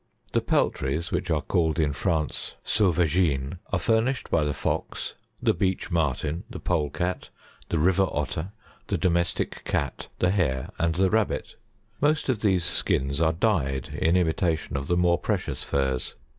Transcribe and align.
72. 0.29 0.29
[The 0.33 0.41
peltries, 0.47 1.11
which 1.11 1.29
are 1.29 1.43
called 1.43 1.77
in 1.77 1.93
France, 1.93 2.55
Sauvagines, 2.65 3.57
are 3.71 3.77
furnished 3.77 4.31
by 4.31 4.43
the 4.43 4.51
Fox, 4.51 5.13
the 5.39 5.53
Beech 5.53 5.91
Marten, 5.91 6.43
the 6.49 6.59
Pole 6.59 6.89
Cat, 6.89 7.29
the 7.69 7.77
River 7.77 8.07
Otter, 8.11 8.51
the 8.87 8.97
Domestic 8.97 9.63
Cat, 9.63 10.07
the 10.17 10.31
Hare 10.31 10.69
and 10.79 10.97
Rabbit. 10.97 11.55
Most 12.01 12.29
of 12.29 12.41
these 12.41 12.63
skins 12.65 13.21
are 13.21 13.33
dyed 13.33 13.89
in 13.93 14.17
imitation 14.17 14.75
of 14.75 14.87
the 14.87 14.97
more 14.97 15.19
precious 15.19 15.61
furs. 15.63 16.15